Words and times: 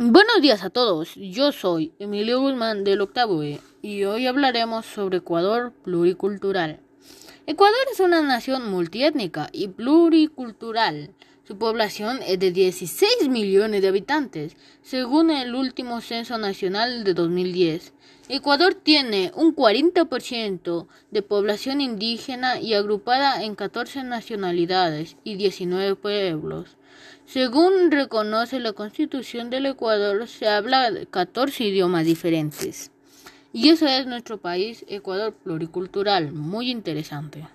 Buenos 0.00 0.40
días 0.40 0.62
a 0.62 0.70
todos, 0.70 1.16
yo 1.16 1.50
soy 1.50 1.92
Emilio 1.98 2.40
Guzmán 2.40 2.84
del 2.84 3.00
octavo 3.00 3.42
E 3.42 3.58
y 3.82 4.04
hoy 4.04 4.28
hablaremos 4.28 4.86
sobre 4.86 5.18
Ecuador 5.18 5.72
pluricultural. 5.82 6.78
Ecuador 7.48 7.80
es 7.92 7.98
una 7.98 8.22
nación 8.22 8.70
multiétnica 8.70 9.48
y 9.50 9.66
pluricultural. 9.66 11.10
Su 11.48 11.56
población 11.56 12.20
es 12.26 12.38
de 12.38 12.52
16 12.52 13.30
millones 13.30 13.80
de 13.80 13.88
habitantes, 13.88 14.54
según 14.82 15.30
el 15.30 15.54
último 15.54 16.02
censo 16.02 16.36
nacional 16.36 17.04
de 17.04 17.14
2010. 17.14 17.94
Ecuador 18.28 18.74
tiene 18.74 19.32
un 19.34 19.56
40% 19.56 20.86
de 21.10 21.22
población 21.22 21.80
indígena 21.80 22.60
y 22.60 22.74
agrupada 22.74 23.42
en 23.42 23.54
14 23.54 24.04
nacionalidades 24.04 25.16
y 25.24 25.36
19 25.36 25.96
pueblos. 25.96 26.76
Según 27.24 27.90
reconoce 27.92 28.60
la 28.60 28.74
Constitución 28.74 29.48
del 29.48 29.64
Ecuador, 29.64 30.28
se 30.28 30.48
habla 30.48 30.90
14 31.08 31.64
idiomas 31.64 32.04
diferentes. 32.04 32.90
Y 33.54 33.70
eso 33.70 33.86
es 33.86 34.06
nuestro 34.06 34.36
país, 34.36 34.84
Ecuador 34.86 35.32
pluricultural, 35.32 36.30
muy 36.30 36.70
interesante. 36.70 37.48